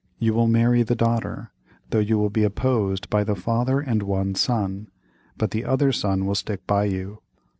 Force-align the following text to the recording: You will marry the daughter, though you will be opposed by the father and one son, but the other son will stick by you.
You 0.17 0.33
will 0.33 0.47
marry 0.47 0.81
the 0.81 0.95
daughter, 0.95 1.51
though 1.91 1.99
you 1.99 2.17
will 2.17 2.31
be 2.31 2.43
opposed 2.43 3.07
by 3.11 3.23
the 3.23 3.35
father 3.35 3.79
and 3.79 4.01
one 4.01 4.33
son, 4.33 4.87
but 5.37 5.51
the 5.51 5.63
other 5.63 5.91
son 5.91 6.25
will 6.25 6.33
stick 6.33 6.65
by 6.65 6.85
you. 6.85 7.21